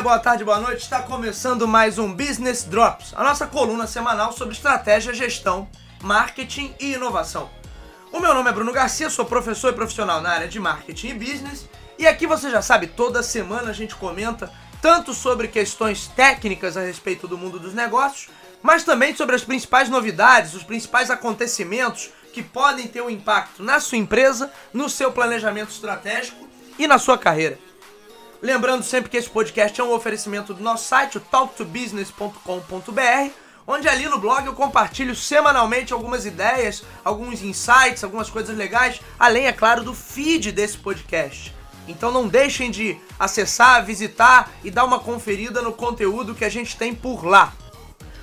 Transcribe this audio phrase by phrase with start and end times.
[0.00, 0.80] Dia, boa tarde, boa noite.
[0.80, 5.68] Está começando mais um Business Drops, a nossa coluna semanal sobre estratégia, gestão,
[6.02, 7.50] marketing e inovação.
[8.10, 11.14] O meu nome é Bruno Garcia, sou professor e profissional na área de marketing e
[11.14, 11.68] business.
[11.98, 14.50] E aqui você já sabe, toda semana a gente comenta
[14.80, 18.30] tanto sobre questões técnicas a respeito do mundo dos negócios,
[18.62, 23.78] mas também sobre as principais novidades, os principais acontecimentos que podem ter um impacto na
[23.78, 27.58] sua empresa, no seu planejamento estratégico e na sua carreira.
[28.42, 33.30] Lembrando sempre que esse podcast é um oferecimento do nosso site, o talktobusiness.com.br,
[33.66, 39.46] onde ali no blog eu compartilho semanalmente algumas ideias, alguns insights, algumas coisas legais, além,
[39.46, 41.54] é claro, do feed desse podcast.
[41.86, 46.78] Então não deixem de acessar, visitar e dar uma conferida no conteúdo que a gente
[46.78, 47.52] tem por lá.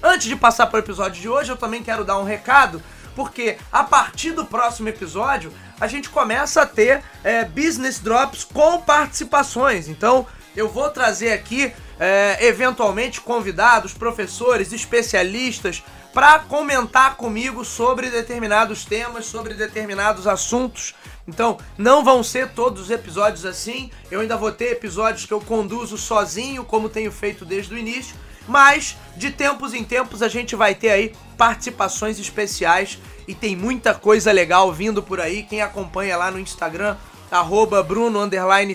[0.01, 2.81] Antes de passar para o episódio de hoje, eu também quero dar um recado,
[3.17, 5.51] porque a partir do próximo episódio
[5.81, 9.87] a gente começa a ter é, business drops com participações.
[9.87, 18.85] Então eu vou trazer aqui é, eventualmente convidados, professores, especialistas para comentar comigo sobre determinados
[18.85, 20.93] temas, sobre determinados assuntos.
[21.27, 23.91] Então, não vão ser todos os episódios assim.
[24.09, 28.15] Eu ainda vou ter episódios que eu conduzo sozinho, como tenho feito desde o início.
[28.47, 33.93] Mas, de tempos em tempos, a gente vai ter aí participações especiais e tem muita
[33.93, 35.43] coisa legal vindo por aí.
[35.43, 36.97] Quem acompanha lá no Instagram,
[37.29, 38.19] arroba Bruno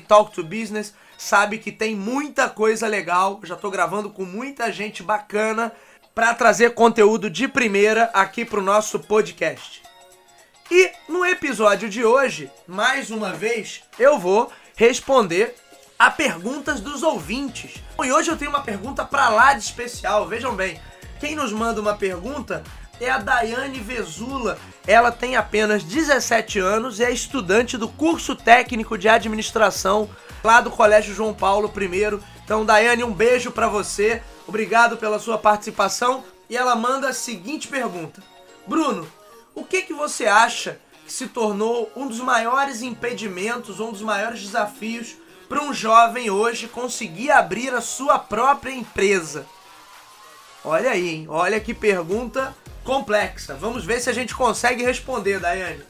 [0.07, 3.41] Talk to Business, sabe que tem muita coisa legal.
[3.45, 5.73] já tô gravando com muita gente bacana
[6.15, 9.83] para trazer conteúdo de primeira aqui pro nosso podcast.
[10.71, 15.55] E no episódio de hoje, mais uma vez, eu vou responder
[15.99, 17.75] a perguntas dos ouvintes.
[18.03, 20.27] E hoje eu tenho uma pergunta para lá de especial.
[20.27, 20.81] Vejam bem,
[21.23, 22.65] quem nos manda uma pergunta
[23.01, 24.59] é a Daiane Vezula.
[24.85, 30.11] Ela tem apenas 17 anos e é estudante do curso técnico de administração
[30.43, 32.21] lá do Colégio João Paulo I.
[32.45, 34.21] Então, Daiane, um beijo para você.
[34.49, 36.25] Obrigado pela sua participação.
[36.51, 38.21] E ela manda a seguinte pergunta:
[38.67, 39.07] Bruno,
[39.55, 44.41] o que que você acha que se tornou um dos maiores impedimentos, um dos maiores
[44.41, 45.15] desafios
[45.49, 49.47] para um jovem hoje conseguir abrir a sua própria empresa?
[50.65, 51.27] Olha aí, hein?
[51.29, 53.55] Olha que pergunta complexa.
[53.55, 55.83] Vamos ver se a gente consegue responder, Daiane.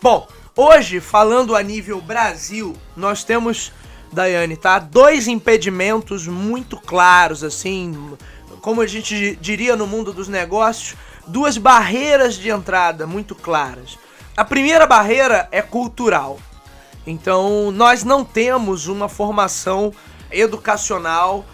[0.00, 3.72] Bom, hoje, falando a nível Brasil, nós temos,
[4.12, 4.78] Daiane, tá?
[4.78, 8.16] Dois impedimentos muito claros, assim,
[8.62, 10.96] como a gente diria no mundo dos negócios,
[11.26, 13.98] duas barreiras de entrada muito claras.
[14.36, 16.38] A primeira barreira é cultural.
[17.06, 19.92] Então, nós não temos uma formação
[20.30, 21.44] educacional,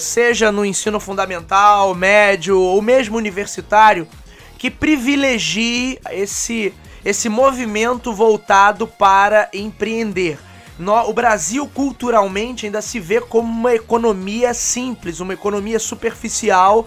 [0.00, 4.08] seja no ensino fundamental, médio ou mesmo universitário,
[4.58, 6.74] que privilegie esse,
[7.04, 10.38] esse movimento voltado para empreender.
[10.78, 16.86] No, o Brasil, culturalmente, ainda se vê como uma economia simples, uma economia superficial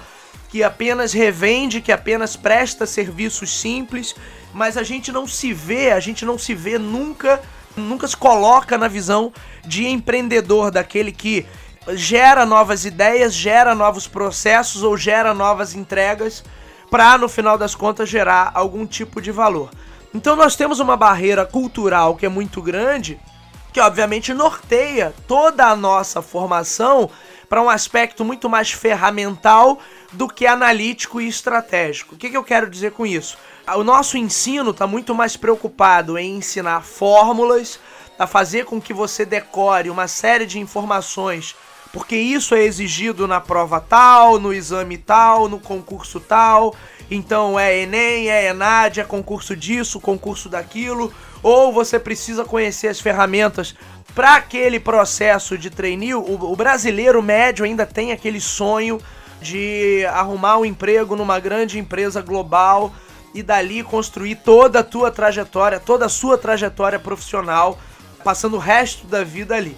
[0.49, 4.13] que apenas revende, que apenas presta serviços simples,
[4.53, 7.41] mas a gente não se vê, a gente não se vê nunca,
[7.75, 9.31] nunca se coloca na visão
[9.65, 11.45] de empreendedor, daquele que
[11.89, 16.43] gera novas ideias, gera novos processos ou gera novas entregas
[16.89, 19.69] para no final das contas gerar algum tipo de valor.
[20.13, 23.19] Então nós temos uma barreira cultural que é muito grande,
[23.71, 27.09] que obviamente norteia toda a nossa formação
[27.47, 29.79] para um aspecto muito mais ferramental
[30.11, 32.15] do que analítico e estratégico.
[32.15, 33.37] O que, que eu quero dizer com isso?
[33.75, 37.79] O nosso ensino está muito mais preocupado em ensinar fórmulas,
[38.19, 41.55] a fazer com que você decore uma série de informações
[41.91, 46.73] porque isso é exigido na prova tal, no exame tal, no concurso tal.
[47.09, 51.13] Então é Enem, é Enad, é concurso disso, concurso daquilo.
[51.43, 53.75] Ou você precisa conhecer as ferramentas
[54.15, 56.13] para aquele processo de trainee.
[56.13, 59.01] O, o brasileiro médio ainda tem aquele sonho
[59.41, 62.93] de arrumar um emprego numa grande empresa global
[63.33, 67.77] e dali construir toda a tua trajetória, toda a sua trajetória profissional,
[68.23, 69.75] passando o resto da vida ali.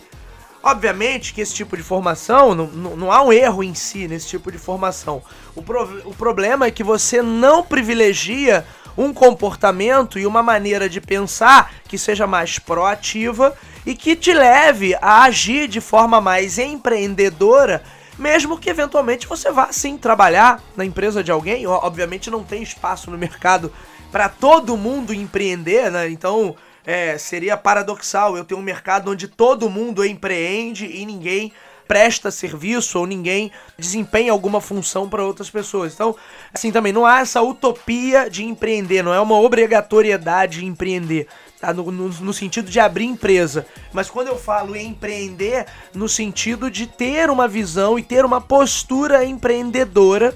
[0.63, 4.29] Obviamente que esse tipo de formação, não, não, não há um erro em si nesse
[4.29, 5.21] tipo de formação.
[5.53, 8.65] O, pro, o problema é que você não privilegia
[8.97, 13.53] um comportamento e uma maneira de pensar que seja mais proativa
[13.85, 17.83] e que te leve a agir de forma mais empreendedora,
[18.17, 21.67] mesmo que eventualmente você vá sim trabalhar na empresa de alguém.
[21.67, 23.69] Obviamente não tem espaço no mercado
[24.13, 26.09] para todo mundo empreender, né?
[26.09, 31.53] Então é, seria paradoxal eu ter um mercado onde todo mundo empreende e ninguém
[31.87, 35.93] presta serviço ou ninguém desempenha alguma função para outras pessoas.
[35.93, 36.15] Então,
[36.53, 41.27] assim também, não há essa utopia de empreender, não é uma obrigatoriedade de empreender.
[41.59, 41.73] tá?
[41.73, 43.65] No, no, no, sentido de abrir empresa.
[43.91, 48.41] Mas quando eu falo em empreender, no sentido de ter uma visão e ter uma
[48.41, 50.35] postura empreendedora,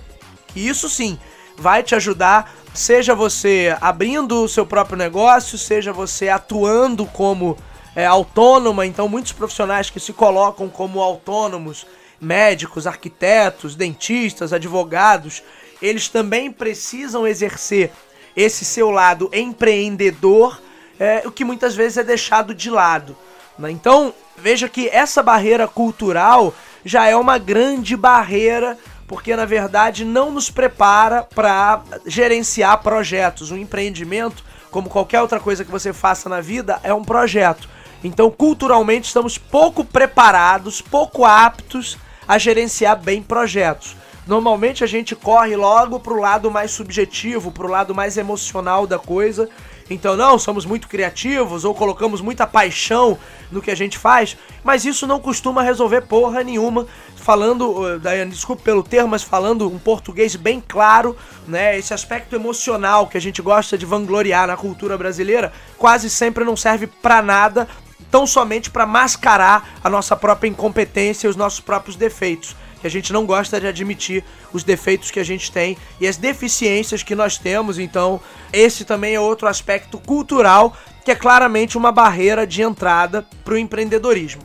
[0.56, 1.18] isso sim
[1.58, 7.58] vai te ajudar, seja você abrindo o seu próprio negócio, seja você atuando como
[7.96, 8.86] é, autônoma.
[8.86, 11.86] Então, muitos profissionais que se colocam como autônomos,
[12.22, 15.44] médicos, arquitetos, dentistas, advogados,
[15.82, 17.92] eles também precisam exercer
[18.36, 20.62] esse seu lado empreendedor
[21.00, 23.16] é, o que muitas vezes é deixado de lado.
[23.58, 23.72] Né?
[23.72, 28.78] Então, veja que essa barreira cultural já é uma grande barreira,
[29.08, 33.50] porque na verdade não nos prepara para gerenciar projetos.
[33.50, 37.70] Um empreendimento, como qualquer outra coisa que você faça na vida, é um projeto.
[38.04, 43.96] Então, culturalmente, estamos pouco preparados, pouco aptos a gerenciar bem projetos.
[44.28, 48.86] Normalmente a gente corre logo para o lado mais subjetivo, para o lado mais emocional
[48.86, 49.50] da coisa
[49.90, 53.18] então, não, somos muito criativos ou colocamos muita paixão
[53.52, 56.86] no que a gente faz, mas isso não costuma resolver porra nenhuma.
[57.16, 61.16] Falando, Daiane, desculpe pelo termo, mas falando um português bem claro,
[61.48, 61.78] né?
[61.78, 66.56] Esse aspecto emocional que a gente gosta de vangloriar na cultura brasileira quase sempre não
[66.56, 67.68] serve para nada,
[68.12, 72.56] tão somente para mascarar a nossa própria incompetência e os nossos próprios defeitos
[72.88, 77.04] a gente não gosta de admitir os defeitos que a gente tem e as deficiências
[77.04, 77.78] que nós temos.
[77.78, 78.20] Então,
[78.52, 80.76] esse também é outro aspecto cultural
[81.06, 84.42] que é claramente uma barreira de entrada para o empreendedorismo.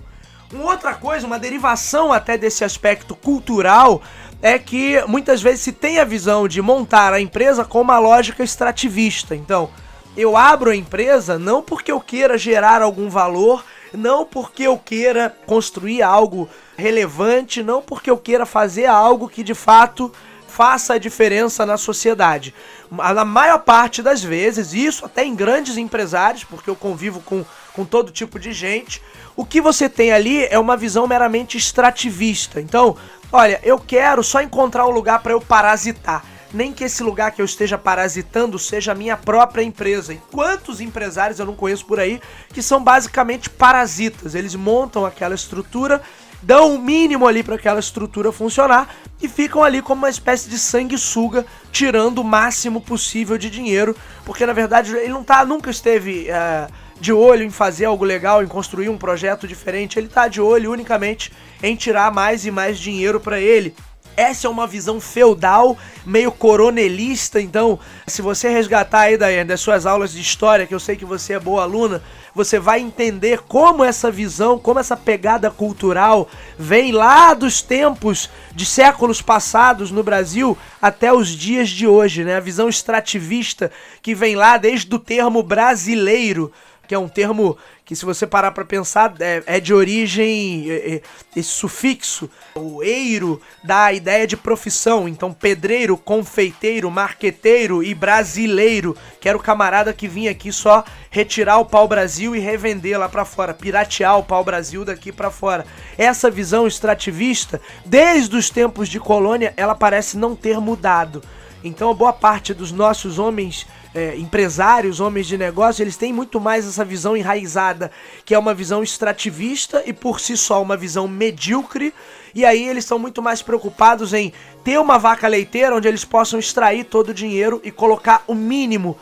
[0.52, 4.02] Uma outra coisa, uma derivação até desse aspecto cultural,
[4.42, 8.44] é que muitas vezes se tem a visão de montar a empresa com uma lógica
[8.44, 9.34] extrativista.
[9.34, 9.70] Então,
[10.16, 15.34] eu abro a empresa não porque eu queira gerar algum valor, não porque eu queira
[15.46, 20.12] construir algo relevante, não porque eu queira fazer algo que de fato
[20.48, 22.54] faça a diferença na sociedade.
[22.90, 27.42] Na maior parte das vezes, isso até em grandes empresários, porque eu convivo com,
[27.72, 29.00] com todo tipo de gente,
[29.34, 32.60] o que você tem ali é uma visão meramente extrativista.
[32.60, 32.96] Então,
[33.32, 37.40] olha, eu quero só encontrar um lugar para eu parasitar nem que esse lugar que
[37.40, 40.12] eu esteja parasitando seja a minha própria empresa.
[40.12, 42.20] E quantos empresários eu não conheço por aí
[42.52, 44.34] que são basicamente parasitas?
[44.34, 46.02] Eles montam aquela estrutura,
[46.42, 48.88] dão o mínimo ali para aquela estrutura funcionar
[49.22, 54.44] e ficam ali como uma espécie de sanguessuga, tirando o máximo possível de dinheiro, porque
[54.44, 56.66] na verdade ele não tá, nunca esteve é,
[57.00, 60.72] de olho em fazer algo legal, em construir um projeto diferente, ele tá de olho
[60.72, 61.32] unicamente
[61.62, 63.74] em tirar mais e mais dinheiro para ele.
[64.16, 67.40] Essa é uma visão feudal, meio coronelista.
[67.40, 71.04] Então, se você resgatar aí, Daiane, das suas aulas de história, que eu sei que
[71.04, 72.02] você é boa aluna,
[72.34, 76.28] você vai entender como essa visão, como essa pegada cultural
[76.58, 82.36] vem lá dos tempos de séculos passados no Brasil até os dias de hoje, né?
[82.36, 83.70] A visão extrativista
[84.00, 86.52] que vem lá desde o termo brasileiro
[86.92, 90.70] que é um termo que, se você parar para pensar, é, é, de origem.
[90.70, 91.02] É, é,
[91.34, 95.08] esse sufixo, o eiro, dá a ideia de profissão.
[95.08, 101.58] Então, pedreiro, confeiteiro, marqueteiro e brasileiro, que era o camarada que vinha aqui só retirar
[101.58, 105.66] o pau-brasil e revender lá para fora, piratear o pau-brasil daqui para fora.
[105.96, 111.22] Essa visão extrativista, desde os tempos de colônia, ela parece não ter mudado.
[111.64, 116.66] Então, boa parte dos nossos homens é, empresários, homens de negócio, eles têm muito mais
[116.66, 117.90] essa visão enraizada,
[118.24, 121.92] que é uma visão extrativista e por si só uma visão medíocre.
[122.34, 124.32] E aí eles estão muito mais preocupados em
[124.64, 128.96] ter uma vaca leiteira onde eles possam extrair todo o dinheiro e colocar o mínimo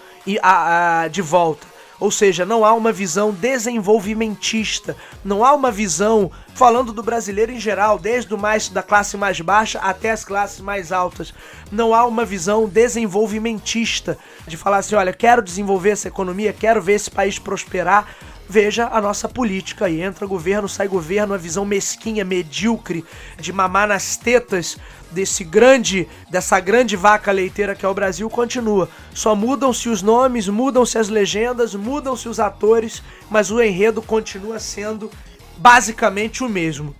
[1.11, 1.70] de volta.
[2.01, 7.61] Ou seja, não há uma visão desenvolvimentista, não há uma visão falando do brasileiro em
[7.61, 11.35] geral, desde o mais da classe mais baixa até as classes mais altas.
[11.71, 14.17] Não há uma visão desenvolvimentista
[14.47, 18.09] de falar assim, olha, quero desenvolver essa economia, quero ver esse país prosperar,
[18.49, 20.01] veja a nossa política aí.
[20.01, 23.05] Entra governo, sai governo, a visão mesquinha, medíocre,
[23.39, 24.79] de mamar nas tetas
[25.11, 28.89] desse grande, dessa grande vaca leiteira que é o Brasil continua.
[29.13, 35.11] Só mudam-se os nomes, mudam-se as legendas, mudam-se os atores, mas o enredo continua sendo
[35.57, 36.95] basicamente o mesmo.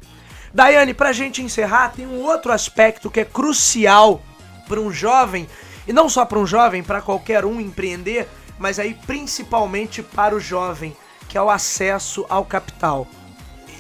[0.53, 4.21] Daiane, pra gente encerrar, tem um outro aspecto que é crucial
[4.67, 5.49] para um jovem,
[5.87, 10.41] e não só para um jovem, para qualquer um empreender, mas aí principalmente para o
[10.41, 10.97] jovem
[11.29, 13.07] que é o acesso ao capital.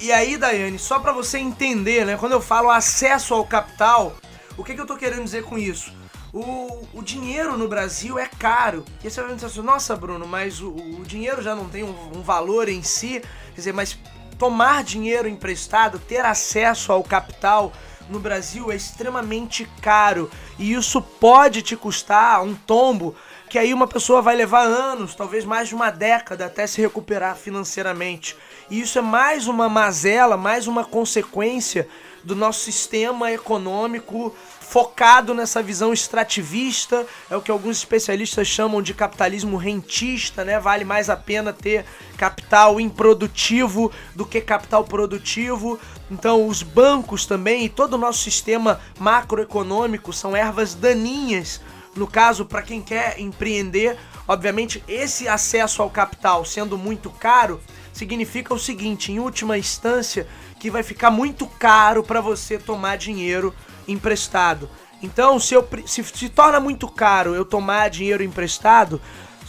[0.00, 2.16] E aí, Daiane, só para você entender, né?
[2.16, 4.16] Quando eu falo acesso ao capital,
[4.56, 5.92] o que, que eu tô querendo dizer com isso?
[6.32, 8.82] O, o dinheiro no Brasil é caro.
[9.04, 11.94] E você vai dizer assim, nossa, Bruno, mas o, o dinheiro já não tem um,
[12.16, 13.20] um valor em si.
[13.50, 13.98] Quer dizer, mas
[14.38, 17.70] tomar dinheiro emprestado, ter acesso ao capital
[18.08, 20.30] no Brasil é extremamente caro.
[20.58, 23.14] E isso pode te custar um tombo
[23.50, 27.36] que aí uma pessoa vai levar anos, talvez mais de uma década até se recuperar
[27.36, 28.36] financeiramente.
[28.70, 31.88] E isso é mais uma mazela, mais uma consequência
[32.22, 38.94] do nosso sistema econômico focado nessa visão extrativista, é o que alguns especialistas chamam de
[38.94, 40.60] capitalismo rentista, né?
[40.60, 41.84] Vale mais a pena ter
[42.16, 45.76] capital improdutivo do que capital produtivo.
[46.08, 51.60] Então, os bancos também e todo o nosso sistema macroeconômico são ervas daninhas.
[51.94, 57.60] No caso, para quem quer empreender, obviamente, esse acesso ao capital sendo muito caro,
[57.92, 60.26] significa o seguinte, em última instância,
[60.58, 63.54] que vai ficar muito caro para você tomar dinheiro
[63.88, 64.70] emprestado.
[65.02, 69.00] Então, se, eu, se se torna muito caro eu tomar dinheiro emprestado,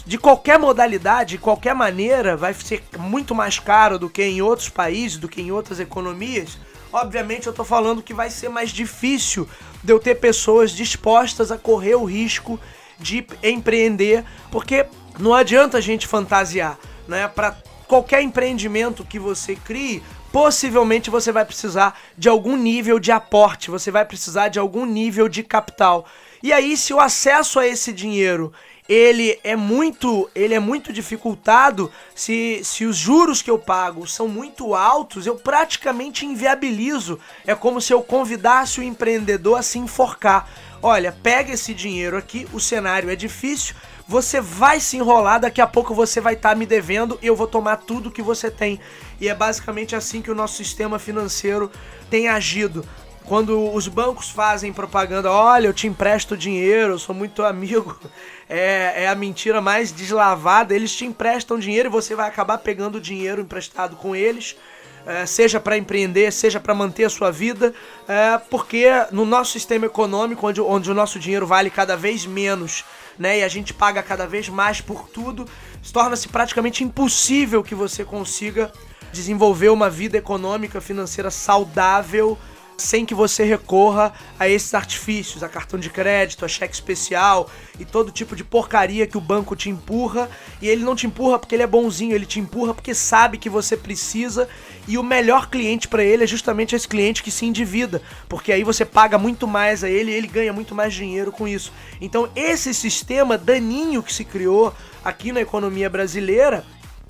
[0.05, 4.69] de qualquer modalidade, de qualquer maneira, vai ser muito mais caro do que em outros
[4.69, 6.57] países, do que em outras economias.
[6.93, 9.47] Obviamente, eu tô falando que vai ser mais difícil
[9.83, 12.59] de eu ter pessoas dispostas a correr o risco
[12.99, 14.85] de empreender, porque
[15.17, 17.27] não adianta a gente fantasiar, né?
[17.27, 17.55] Para
[17.87, 23.89] qualquer empreendimento que você crie, possivelmente você vai precisar de algum nível de aporte, você
[23.89, 26.05] vai precisar de algum nível de capital.
[26.43, 28.51] E aí, se o acesso a esse dinheiro
[28.89, 34.27] ele é muito ele é muito dificultado se, se os juros que eu pago são
[34.27, 40.49] muito altos eu praticamente inviabilizo é como se eu convidasse o empreendedor a se enforcar
[40.81, 43.75] olha pega esse dinheiro aqui o cenário é difícil
[44.11, 47.35] você vai se enrolar, daqui a pouco você vai estar tá me devendo e eu
[47.35, 48.77] vou tomar tudo que você tem.
[49.21, 51.71] E é basicamente assim que o nosso sistema financeiro
[52.09, 52.85] tem agido.
[53.25, 57.97] Quando os bancos fazem propaganda, olha, eu te empresto dinheiro, eu sou muito amigo,
[58.49, 60.75] é, é a mentira mais deslavada.
[60.75, 64.55] Eles te emprestam dinheiro e você vai acabar pegando o dinheiro emprestado com eles.
[65.03, 67.73] É, seja para empreender, seja para manter a sua vida,
[68.07, 72.83] é, porque no nosso sistema econômico, onde, onde o nosso dinheiro vale cada vez menos
[73.21, 73.39] né?
[73.39, 75.47] E a gente paga cada vez mais por tudo.
[75.93, 78.71] Torna-se praticamente impossível que você consiga
[79.11, 82.37] desenvolver uma vida econômica, financeira saudável
[82.81, 87.85] sem que você recorra a esses artifícios, a cartão de crédito, a cheque especial e
[87.85, 90.29] todo tipo de porcaria que o banco te empurra.
[90.61, 93.49] E ele não te empurra porque ele é bonzinho, ele te empurra porque sabe que
[93.49, 94.49] você precisa.
[94.87, 98.63] E o melhor cliente para ele é justamente esse cliente que se endivida, porque aí
[98.63, 101.71] você paga muito mais a ele e ele ganha muito mais dinheiro com isso.
[101.99, 104.73] Então, esse sistema daninho que se criou
[105.03, 106.65] aqui na economia brasileira,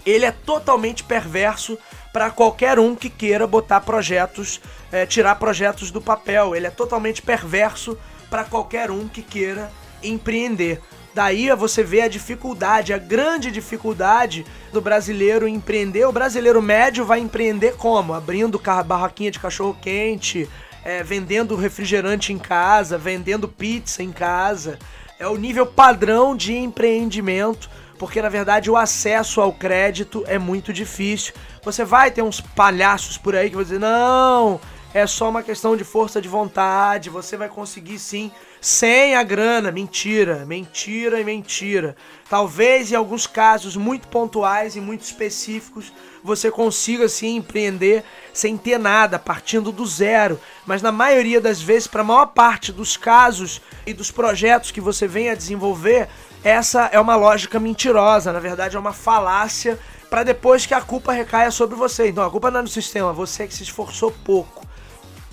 [0.05, 1.77] ele é totalmente perverso
[2.11, 4.59] para qualquer um que queira botar projetos,
[4.91, 6.55] é, tirar projetos do papel.
[6.55, 7.97] Ele é totalmente perverso
[8.29, 9.71] para qualquer um que queira
[10.03, 10.81] empreender.
[11.13, 16.05] Daí você vê a dificuldade, a grande dificuldade do brasileiro empreender.
[16.05, 18.13] O brasileiro médio vai empreender como?
[18.13, 20.49] Abrindo barraquinha de cachorro quente,
[20.85, 24.79] é, vendendo refrigerante em casa, vendendo pizza em casa.
[25.19, 27.69] É o nível padrão de empreendimento
[28.01, 31.35] porque na verdade o acesso ao crédito é muito difícil.
[31.63, 34.59] Você vai ter uns palhaços por aí que vão dizer: não,
[34.93, 39.71] é só uma questão de força de vontade, você vai conseguir sim, sem a grana.
[39.71, 41.95] Mentira, mentira e mentira.
[42.29, 48.03] Talvez em alguns casos muito pontuais e muito específicos você consiga sim empreender
[48.33, 50.39] sem ter nada, partindo do zero.
[50.65, 54.81] Mas na maioria das vezes, para a maior parte dos casos e dos projetos que
[54.81, 56.09] você vem a desenvolver,
[56.43, 59.79] essa é uma lógica mentirosa, na verdade é uma falácia
[60.11, 62.09] para depois que a culpa recaia sobre você.
[62.09, 64.67] Então a culpa não é no sistema, você que se esforçou pouco.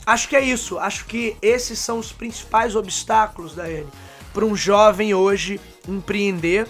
[0.06, 3.88] Acho que é isso, acho que esses são os principais obstáculos, Daiane,
[4.32, 6.68] para um jovem hoje empreender.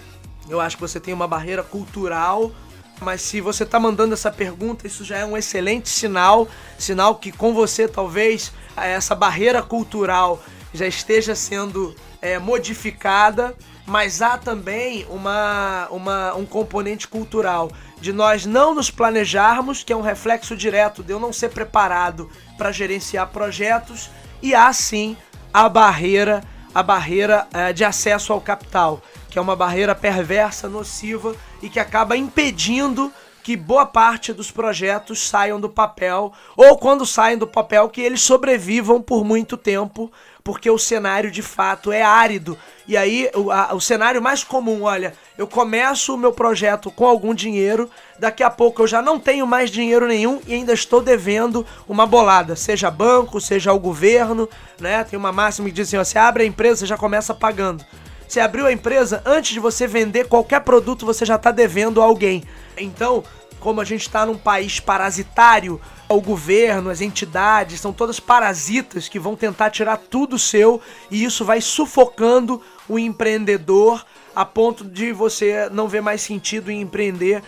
[0.49, 2.51] Eu acho que você tem uma barreira cultural,
[2.99, 6.47] mas se você está mandando essa pergunta, isso já é um excelente sinal,
[6.79, 10.41] sinal que com você talvez essa barreira cultural
[10.73, 13.55] já esteja sendo é, modificada
[13.89, 19.95] mas há também uma, uma, um componente cultural de nós não nos planejarmos, que é
[19.95, 24.09] um reflexo direto de eu não ser preparado para gerenciar projetos,
[24.41, 25.17] e há sim
[25.53, 26.41] a barreira,
[26.73, 31.79] a barreira é, de acesso ao capital, que é uma barreira perversa, nociva e que
[31.79, 33.11] acaba impedindo
[33.49, 38.21] que boa parte dos projetos saiam do papel, ou quando saem do papel, que eles
[38.21, 40.11] sobrevivam por muito tempo,
[40.43, 42.55] porque o cenário de fato é árido.
[42.87, 47.07] E aí, o, a, o cenário mais comum, olha, eu começo o meu projeto com
[47.07, 47.89] algum dinheiro,
[48.19, 52.05] daqui a pouco eu já não tenho mais dinheiro nenhum e ainda estou devendo uma
[52.05, 54.47] bolada, seja banco, seja ao governo,
[54.79, 55.03] né?
[55.03, 57.83] Tem uma máxima que diz assim: ó, você abre a empresa, você já começa pagando.
[58.27, 62.05] Você abriu a empresa, antes de você vender qualquer produto, você já está devendo a
[62.05, 62.43] alguém.
[62.77, 63.23] Então,
[63.59, 69.19] como a gente está num país parasitário, o governo, as entidades, são todas parasitas que
[69.19, 74.03] vão tentar tirar tudo seu e isso vai sufocando o empreendedor
[74.35, 77.43] a ponto de você não ver mais sentido em empreender.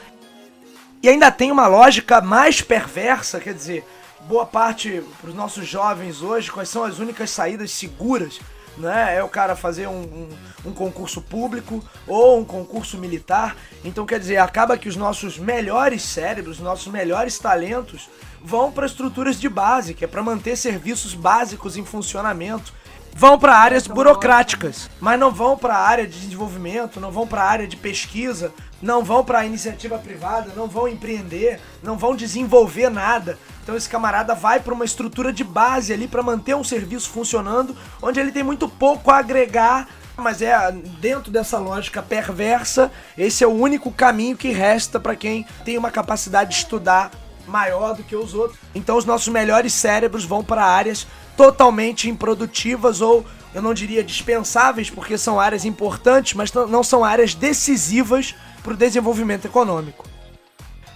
[1.01, 3.83] E ainda tem uma lógica mais perversa, quer dizer,
[4.27, 8.39] boa parte para os nossos jovens hoje, quais são as únicas saídas seguras?
[8.81, 9.17] Né?
[9.17, 10.29] É o cara fazer um, um,
[10.65, 13.55] um, concurso público ou um concurso militar.
[13.85, 18.09] Então, quer dizer, acaba que os nossos melhores cérebros, nossos melhores talentos
[18.43, 22.73] vão para estruturas de base, que é para manter serviços básicos em funcionamento
[23.13, 27.43] vão para áreas burocráticas, mas não vão para a área de desenvolvimento, não vão para
[27.43, 32.15] a área de pesquisa, não vão para a iniciativa privada, não vão empreender, não vão
[32.15, 33.37] desenvolver nada.
[33.61, 37.75] Então esse camarada vai para uma estrutura de base ali para manter um serviço funcionando,
[38.01, 39.87] onde ele tem muito pouco a agregar,
[40.17, 45.45] mas é dentro dessa lógica perversa, esse é o único caminho que resta para quem
[45.63, 47.11] tem uma capacidade de estudar
[47.47, 48.59] maior do que os outros.
[48.73, 54.89] Então os nossos melhores cérebros vão para áreas totalmente improdutivas ou eu não diria dispensáveis,
[54.89, 58.33] porque são áreas importantes, mas não são áreas decisivas
[58.63, 60.07] para o desenvolvimento econômico.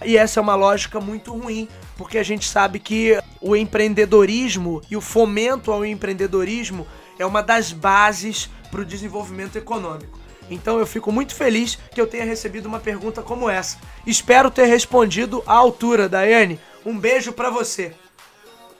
[0.04, 4.96] E essa é uma lógica muito ruim, porque a gente sabe que o empreendedorismo e
[4.96, 6.86] o fomento ao empreendedorismo
[7.18, 10.18] é uma das bases para o desenvolvimento econômico.
[10.50, 13.78] Então eu fico muito feliz que eu tenha recebido uma pergunta como essa.
[14.06, 16.60] Espero ter respondido à altura, Daiane.
[16.84, 17.94] Um beijo para você.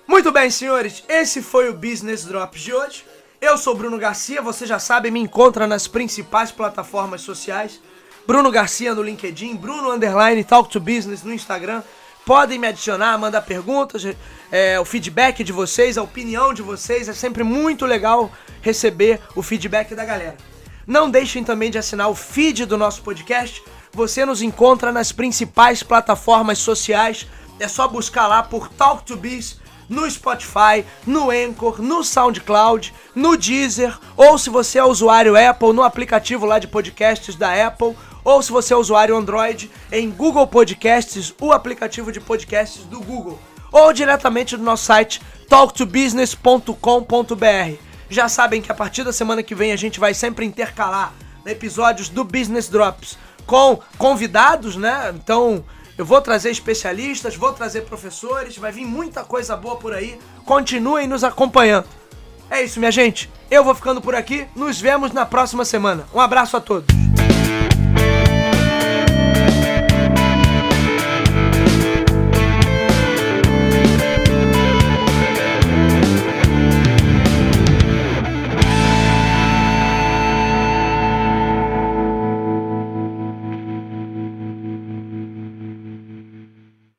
[0.06, 3.04] Muito bem, senhores, esse foi o Business Drops de hoje.
[3.40, 7.80] Eu sou Bruno Garcia, você já sabe, me encontra nas principais plataformas sociais.
[8.26, 11.82] Bruno Garcia no LinkedIn, Bruno Underline Talk to Business no Instagram.
[12.24, 14.02] Podem me adicionar, mandar perguntas,
[14.50, 17.08] é, o feedback de vocês, a opinião de vocês.
[17.08, 18.32] É sempre muito legal
[18.62, 20.36] receber o feedback da galera.
[20.86, 23.62] Não deixem também de assinar o feed do nosso podcast.
[23.92, 27.26] Você nos encontra nas principais plataformas sociais.
[27.58, 33.36] É só buscar lá por Talk to Biz no Spotify, no Anchor, no SoundCloud, no
[33.36, 38.42] Deezer, ou se você é usuário Apple, no aplicativo lá de podcasts da Apple, ou
[38.42, 43.38] se você é usuário Android, em Google Podcasts, o aplicativo de podcasts do Google,
[43.70, 47.85] ou diretamente no nosso site talktobusiness.com.br.
[48.08, 51.12] Já sabem que a partir da semana que vem a gente vai sempre intercalar
[51.44, 55.12] episódios do Business Drops com convidados, né?
[55.14, 55.64] Então,
[55.96, 60.18] eu vou trazer especialistas, vou trazer professores, vai vir muita coisa boa por aí.
[60.44, 61.86] Continuem nos acompanhando.
[62.50, 63.30] É isso, minha gente.
[63.50, 64.46] Eu vou ficando por aqui.
[64.54, 66.06] Nos vemos na próxima semana.
[66.12, 67.15] Um abraço a todos.